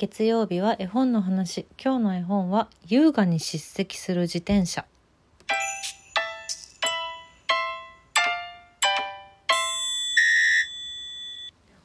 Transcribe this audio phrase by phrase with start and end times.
[0.00, 1.66] 月曜日は絵本の話。
[1.78, 4.86] 今日の絵本は優雅に叱責する自転車。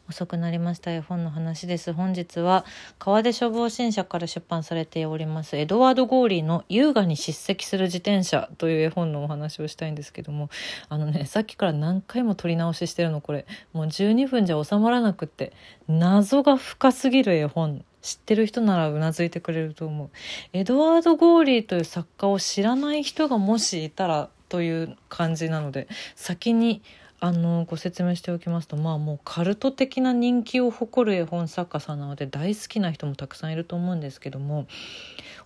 [0.07, 0.93] 遅くなりました。
[0.93, 1.91] 絵本の話です。
[1.91, 2.63] 本日は
[2.99, 5.57] 川出消防新社から出版されております。
[5.57, 10.49] エドワード・ゴーリーの優雅に叱責する自転車という絵本のお話をしたいんですけども。
[10.87, 13.19] あのねさっきから何回も撮り直ししてるの。
[13.19, 15.51] これもう12分じゃ収まらなくって。
[15.89, 17.83] 謎が深すぎる絵本。
[18.05, 20.09] 知ってる人ならうなずいてくれると思う。
[20.53, 26.83] エドワード・ゴーリーという作家を知らない人がもしいたらという感じなので先に
[27.19, 34.67] あのご説明しておきますとまあもうカルト的な人気を誇る絵本作家さんなので大好きな人もたくさんいると思うんですけども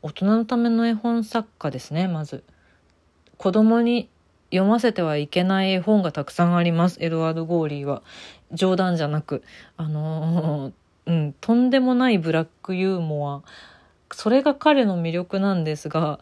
[0.01, 2.43] 大人のための絵本作家ですねまず。
[3.37, 4.09] 子供に
[4.51, 8.01] 読ませてはいけない絵本がたくさんありますエドワード・ゴーリーは。
[8.51, 9.43] 冗談じゃなく。
[9.77, 10.73] あのー、
[11.05, 13.43] うんとんでもないブラックユーモア
[14.11, 16.19] それが彼の魅力なんですが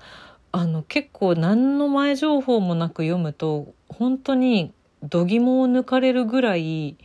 [0.52, 6.98] あの結構何の前情報もなく読むと本当に度肝を抜かれるぐらい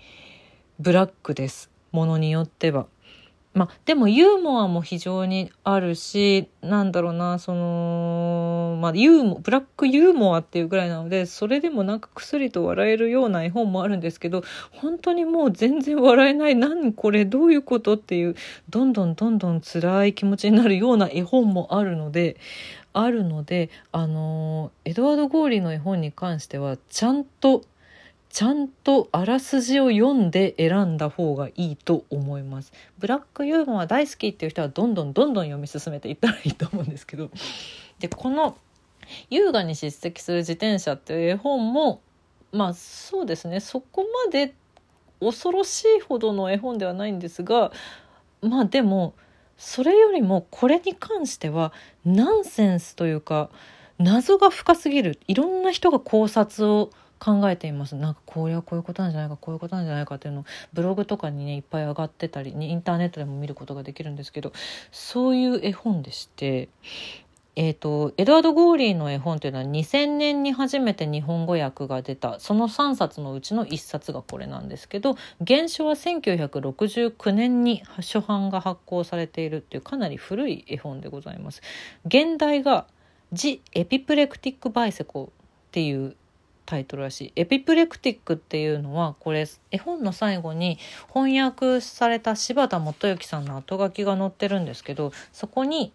[0.78, 2.86] ブラックですものによっては。
[3.55, 18.36] まあでもユーモアも非常にあるしなんだろうなそのまあユーモブラックユーモアっていうぐらいなのでそれでもなんか薬と笑えるような絵本もあるんですけど本当にもう全然笑えない何これどういうことっていう
[18.70, 22.39] どんどんどんどん辛い気持ちになるような絵本もあるので
[22.94, 27.62] あるのであのエドワード・ゴーリーの絵本に関してはちゃんと
[28.33, 32.72] ちゃんとあらすじを読んで選んだ方がいいと思います。
[32.98, 37.30] ブラックユーモア大好きっていう人はどんどんどんどん読み進めていったらいいと思うんですけど。
[37.98, 38.56] でこの
[39.28, 42.00] 「優雅に叱責する自転車」っていう絵本も
[42.53, 43.60] まあそうですね。
[43.60, 44.55] そこまで
[45.20, 47.70] 恐ろしいほどの絵本ではないんですが
[48.41, 49.12] まあでも
[49.58, 51.75] それよりもこれに関しては
[52.06, 53.50] ナンセンスというか
[53.98, 55.20] 謎が深すぎる。
[55.28, 56.91] いろんな人が考察を
[57.22, 64.53] 考えていますなんかこれはこういうことなんじゃないかこういうことなんじゃないかっていうのをブログとかにねいっぱい上がってたりインターネットでも見ることができるんですけど
[64.91, 66.69] そういう絵本でして
[67.55, 75.16] えーと、エドワード・ゴーリーの絵本というのは2000年に初めて日本語訳が出たその3冊のうちの1冊がこれなんですけど
[75.47, 81.61] 原書は1969年に初版が発行されているっていうかなり古い絵本でございます。
[82.06, 82.87] 現代が
[83.34, 85.31] 「ジ・エピプレクティック・バイセコ」
[85.69, 86.16] っていう
[86.67, 87.33] タイトルらしい。
[87.37, 90.78] エピプレクティックっていうのはこれ絵本の最後に
[91.12, 95.93] 翻訳された柴田元幸さんの後書きが載ってるんですけどそこに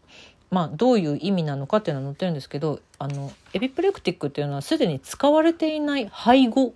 [0.50, 6.74] まあどういう意味なのかっていうのは載ってるんですけどあのエピプレクティックっていうのはすでに使われていない配語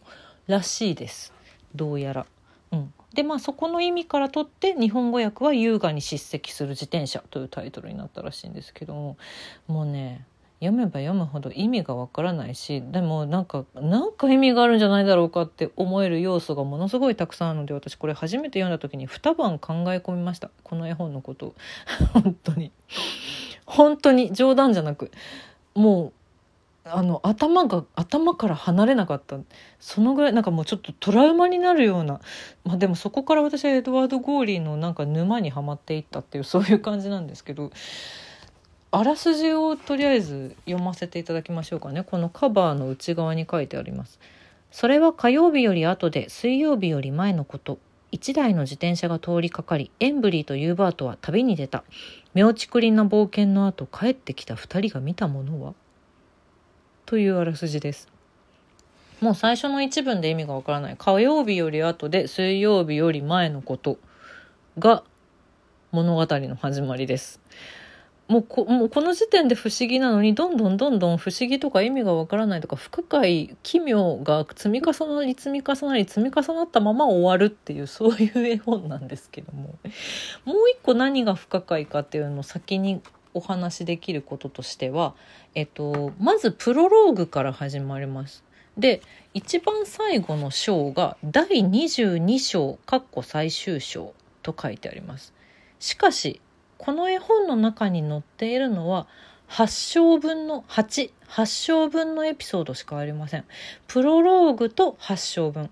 [0.48, 1.34] らしいです
[1.76, 2.26] どうやら。
[2.72, 9.18] うん、でまあそこの意味からとって日本語訳は「優雅に叱責する自転車」というタイトルになったらしいんですけども
[9.68, 10.26] もうね
[10.62, 20.52] 読めば読むほど意味がわからないしでもなんかなんか意味があるんじゃないだろうかって思える要素がものすごいたくさんあるので私これ初めて読んだ時に二晩考え込みました。
[20.64, 21.48] この絵本のこと。
[21.48, 21.56] を
[22.14, 22.72] 本当に。
[23.66, 24.32] 本当に。
[24.34, 25.12] 冗談じゃなく。
[25.74, 26.14] もう
[26.84, 29.38] あの頭が頭から離れなかった。
[29.80, 32.22] そのぐらいなんかもうちょっとトラウマになるような、
[32.64, 37.72] まあ、でもそこから私はエドワード・ゴーリーのなんか沼にはまっていったっていうそういう感じなんですけど。
[38.94, 42.04] あらすじをとりあえず読ませていただきましょうかね。
[42.04, 44.20] このカバーの内側に書いてあります。
[44.70, 47.80] それは火曜日より後で水曜日より前のこと。
[48.12, 51.86] 一台の自転車が通りかかりエンブリーとユーバートは旅に出た。
[52.34, 55.74] 妙竹林な冒険の後帰ってきた二人が見たものは？
[57.06, 58.10] というあらすじです。
[59.22, 60.96] もう最初の一文で意味がわからない。
[60.98, 63.98] 火曜日より後で水曜日より前のこと
[64.78, 65.06] が
[65.94, 67.40] 物語の始まりです。
[68.32, 79.76] もうこもうこの時点で不思議なのにどんどんどんどん不思議とか意味がわからないとか不可解奇妙が積み重なり積み重なり積み重なったまま終わるっていうそういう絵本なんですけども
[80.46, 83.02] もう一個何が不可解かっていうのを先に
[83.34, 85.14] お話しできることとしては、
[85.54, 88.46] えっと、まずプロローグから始まります。
[88.78, 89.02] で
[89.34, 92.80] 一番最後の章が第22章
[93.24, 95.34] 最終章と書いてあります。
[95.80, 96.40] しかし
[96.82, 99.06] この絵本の中に載っているのは
[99.50, 103.46] 8章分の8、8章分のエピソードしかありません。
[103.88, 105.70] プロローグと8章分。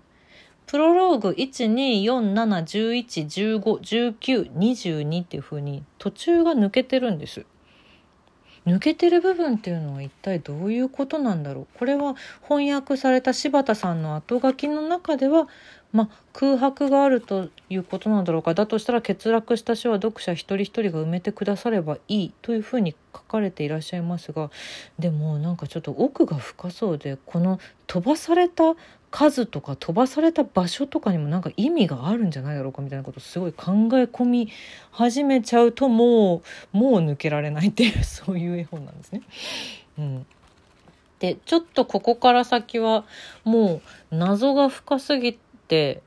[0.68, 7.44] プロローグ1、2、4、7、11、15、19、22っていうふうに途中が抜けてるんです。
[8.70, 15.48] 抜けてる部分っていうのは一体どういうことなんだろうこれは翻訳された柴田さんの後書きの中では
[15.92, 24.50] ま、空白があるということなんだろうかだとしたら欠落した詩は読者一人一人が埋めてくださればいいというふうに書かれていらっしゃいますが
[25.00, 27.58] でもなんかちょっと奥が深そうでこの
[27.88, 28.76] 飛ばされた
[29.10, 34.48] 数とか飛ばされた場所とかにもなんか意味があるんじゃないだろうかみたいなことをすごい考え込み
[34.92, 36.42] 始めちゃうとも
[36.72, 39.22] うもう抜けられないっていうそういう絵本なんですね。
[39.98, 40.26] うん
[41.18, 43.04] でちょっとここから先は
[43.44, 45.34] もう謎が深すぎ
[45.68, 46.02] て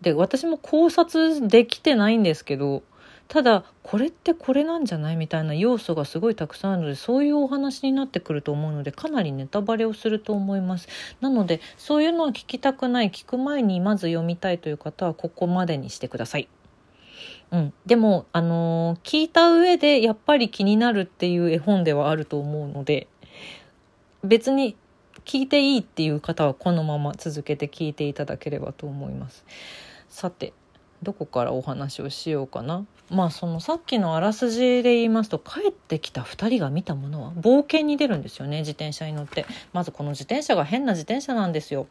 [0.00, 2.82] で私も考察できてないんですけど
[3.28, 10.88] ただこれってこれなんじゃないみたいな要素がすごいたくさんあるのでそういうお話になってくると思うのでかなりネタバレをすると思います。
[11.20, 16.48] なのでそういうのは聞きたくない聞く前にまず読みたいという方はここまでにしてください。
[17.52, 23.06] うん、でも、あのー、聞いた上でやっぱり気になるっていう絵本ではあると思うので
[24.24, 24.76] 別に
[25.24, 29.44] 聞いていいっていう方はこのまま続けて聞いていただければと思います。
[30.08, 30.52] さて
[31.06, 41.86] どこからお話をしようかなまあそのさっきのあらすじで言いますと帰ってきた2人が見たものは冒険に出るんですよね自転車に乗ってまずこの自転車が変な自転車なんですよ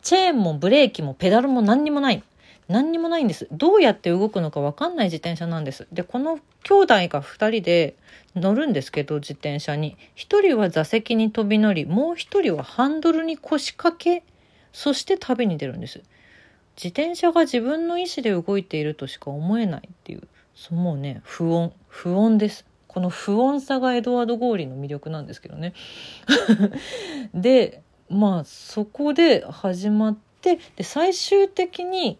[0.00, 2.22] チェーンもブレーキもペダルも何にもない
[2.68, 3.48] 何にもないんです。
[3.50, 5.88] どうやって動くのかわかんない自転車なんです。
[5.90, 7.96] で、この兄弟が2人で
[8.36, 9.96] 乗るんですけど、自転車に。
[10.16, 14.22] 1人は座席に飛び乗り、もう1人はハンドルに腰掛け、
[14.74, 16.02] そして旅に出るんです。
[16.82, 22.64] 自転車が自分の意思で動いているとしか思えないっていう、そもうね、不穏、不穏です。
[22.86, 25.74] この不穏さがエドワード・ゴーリーの魅力なんですけどね。
[27.34, 32.18] で、まあそこで始まって、で、最終的に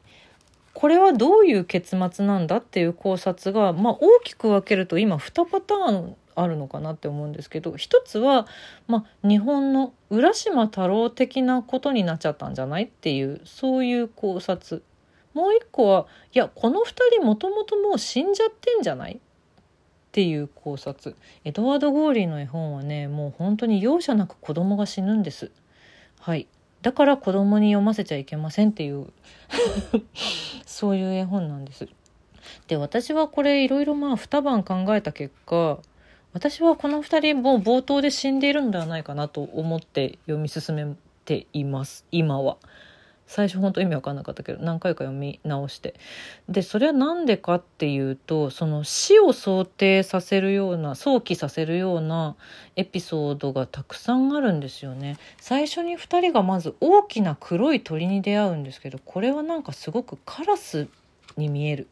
[0.78, 8.46] これはどういう結末なんだっていう考察が、まあ、大きく分けると今2パターンあるのかなって思うんですけど一つは、
[8.86, 14.82] まあ、日本の浦島太郎的なことになっちゃったんじゃないっていうそういう考察。
[15.34, 16.84] もう一個はいやこの2
[17.18, 19.18] 人もともともう死んじゃってんじゃないっ
[20.10, 21.16] ていう考察。
[21.44, 25.50] エドワード・ゴーリーの絵本はねもう本当に容赦なく子供が死ぬんです。
[26.20, 26.48] はい。
[26.82, 29.08] だから子供に読ませちゃいけませんっていう
[30.64, 31.88] そういう絵本なんです。
[32.68, 35.78] で私はこれいろいろまあ二晩考えた結果
[36.32, 40.86] 私はこの2人も冒頭で死んでいるのではないかなと思って読み進め
[41.24, 42.04] ています。
[42.10, 42.58] 今は。
[43.28, 45.94] 最初本当意味わかんなかったけど何回か読み直して。
[46.48, 52.36] でそれは何でかっていうとその死を想定させるような想起させるような
[52.74, 55.18] エピソードがたくさんあるんですよね。
[55.38, 60.88] 最初に2人がまず大きな黒い鳥に出会うんですけどこれはなんかすごくカラス
[61.38, 61.88] に見える。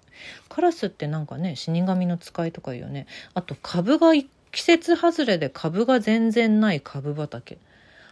[0.48, 3.06] カラスってなんかね死神の使いとかいうよね。
[3.34, 4.26] あと株が季
[4.62, 7.58] 節外れで株が全然ない株畑。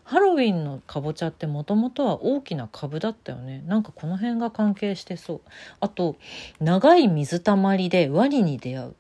[0.05, 3.63] ハロウィンのかぼちゃってもともとは大きな株だったよね。
[3.67, 5.41] なんかこの辺が関係してそう。
[5.81, 6.17] あと
[6.61, 8.95] 長い水たまりでワニに出会う。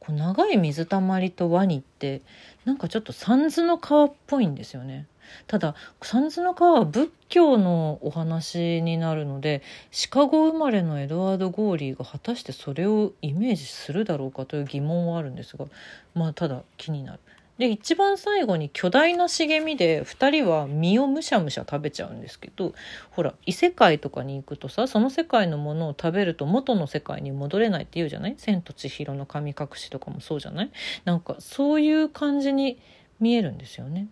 [0.00, 2.22] こう長い水たまりとワニって
[2.64, 5.06] なんかちょっと三途の川っぽいんですよね。
[5.46, 15.66] ただ三途の川は仏教のお話になるのでシカゴ生まれのエドワード・ゴーリーが果たしてそれをイメージするだろうかという疑問はあるんですが
[16.14, 17.20] まあただ気になる。
[17.58, 22.72] で一番最後に巨大な茂みで2人は実をむしゃむしゃ食べちゃうんですけど
[23.10, 28.36] ほら異世界とかに行くとさその世界のものを食べると元の世界に戻れないって言うじゃない？
[28.38, 30.70] 千と千尋の神隠しとかもそうじゃない？
[31.04, 32.78] なんかそういう感じに
[33.18, 34.06] 見えるんですよね。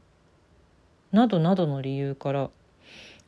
[1.13, 2.51] などなどの理由から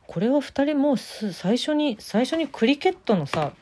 [0.07, 3.53] これは2人もう最初に最初にクリケットのさ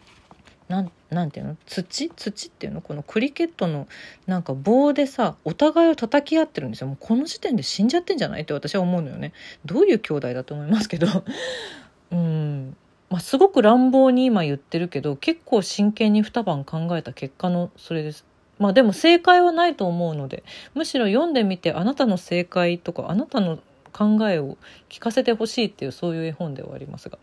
[0.68, 1.58] なんなんていうの？
[1.66, 2.10] 土？
[2.10, 2.82] 土っていうの？
[2.82, 3.88] このクリケットの
[4.26, 6.88] なんか棒でさお互いを叩き合ってるんですよ。
[6.88, 8.42] もうこの時点で死んじゃってんじゃない？
[8.42, 9.32] って私は思うのよね。
[9.66, 11.08] どういう兄弟だと思いますけど。
[12.12, 12.76] うん。
[13.10, 18.26] まあ、すごく乱暴に今言ってるけど結構真剣に二晩考えた結果のそれです。
[18.60, 20.44] まあでも正解はないと思うので
[20.74, 23.60] むしろ読んでみてあなたの正解とかあなたの
[23.98, 24.58] 考えを
[24.90, 27.18] 聞かせてほしいっていうそういう絵本ではありますが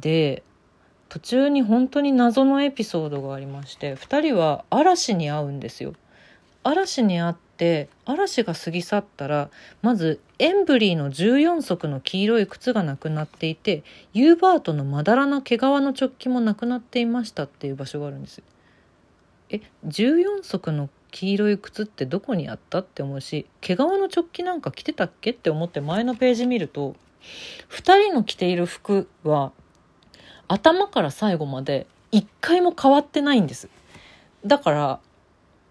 [0.00, 0.42] で
[1.08, 5.94] 途中に本当に謎のエピソードがありまして2人は嵐に会うんですよ。
[6.62, 9.50] 嵐に会って嵐が過ぎ去ったら
[9.82, 18.42] まずエンブリーの14足の黄色い靴がなくなっていてユーバートのまだらな毛皮のチョッキもなくなっていましたっていう場所があるんです。
[19.48, 26.94] え14足の黄色い靴ってどこにあったって思うし毛皮のチョッキなんか着てたっけって思って前のページ見ると
[27.70, 29.52] 2人の着ている服は
[30.48, 33.68] 頭から最後まで一回も変わってないんです。
[34.44, 35.00] だから、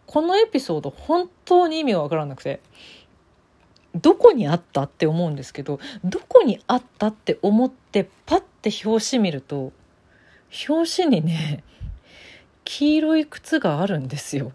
[0.05, 2.62] このエピソード本当に意味がわからなくて、
[3.93, 9.74] どこにあったって思うんですけど、どこにあったって思ってパッて表紙見ると、
[10.69, 11.63] 表紙にね
[12.63, 14.53] 黄色い靴があるんですよ。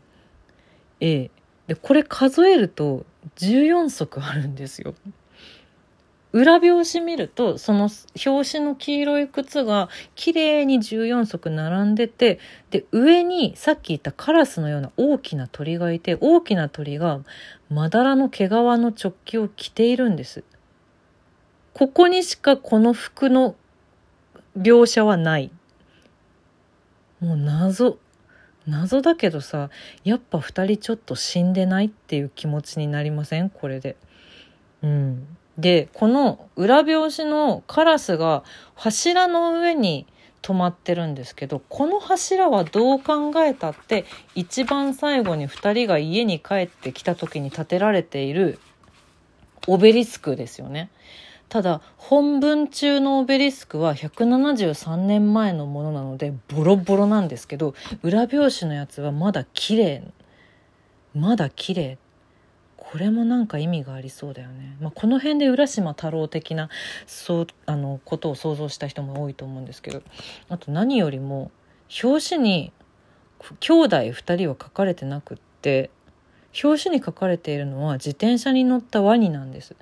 [1.01, 1.31] え。
[1.67, 4.95] でこれ数えると14足あるんですよ。
[6.33, 7.89] 裏表紙見るとその
[8.27, 17.21] 表紙の黄色い靴が綺麗に14足並んでてで上にさっき言ったカラスのような大きな鳥がいて大きな鳥が
[17.71, 20.43] まだらの毛皮の直帰を着ているんです。
[21.73, 23.55] ここにしかこの服の
[24.57, 25.53] 描写はない。
[27.21, 27.99] もう謎。
[28.67, 29.71] 謎だけどさ、
[30.05, 33.51] やっぱ二人ちょっと死んでないっていう気持ちになりません？
[33.51, 33.97] これで。
[34.83, 35.27] うん。
[35.59, 38.43] で、この裏表紙のカラスが
[38.75, 40.07] 柱の上に
[40.43, 44.05] 止まってるんですけど、この柱はどう考えたって
[44.35, 48.59] 一番最後に2人が家に帰ってきた時に建てられている
[49.67, 50.91] オベリスクですよね。
[51.49, 60.03] ただ本文中のオベリスクは173年前のものなのでボロボロなんですけど裏表紙のやつはまだ綺麗
[61.15, 61.99] まだ綺麗
[62.77, 64.77] これもなんか意味がありそうだよね。
[64.81, 66.69] まあ、この辺で浦島太郎的な
[67.07, 70.03] そうあのことを想像した人も多いと思うんですけど
[70.49, 71.51] あと何よりも
[72.03, 72.73] 表紙に
[73.61, 75.91] 兄弟2人は書かれてなくって
[76.63, 79.75] 表紙に書かれているのは自転車に乗ったワニなんです。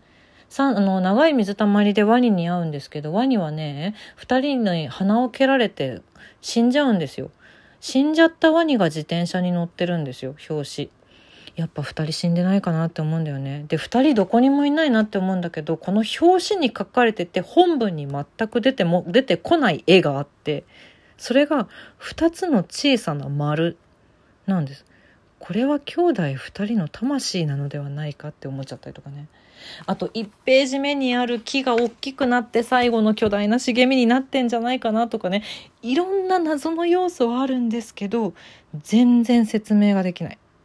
[0.53, 6.03] さあの長い水たまりでワニに会うんですけどワニはね2人に鼻を蹴られて
[6.43, 7.31] 死んじゃうんですよ。
[7.81, 10.91] 死んじゃったワニが自転車に乗ってるんですよ表紙。
[11.57, 13.65] やっぱ2人死んでないかなって思うんだよね。
[13.69, 20.65] で2人どこにもいないなって思うんだけどこの表紙に書かれてて本文に全く出ても出てこない絵があって
[21.17, 21.67] それが
[21.99, 23.79] 2つの小さな丸
[24.45, 24.85] なんです。
[25.39, 29.29] これは兄弟2人の魂なのではないかって思っちゃったりとかね。
[29.87, 35.43] あと1ページ目にある木が大きくなって最後の巨大な茂みになってんじゃないかなとかね
[35.83, 38.35] いろんな謎の要素はあるんですけど
[38.83, 40.39] 全然説明ができない。